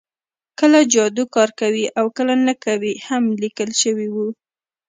کله 0.59 0.79
جادو 0.93 1.23
کار 1.35 1.49
کوي 1.61 1.85
او 1.99 2.05
کله 2.17 2.33
نه 2.47 2.53
کوي 2.65 2.93
هم 3.07 3.23
لیکل 3.41 3.69
شوي 3.81 4.07
وو 4.13 4.27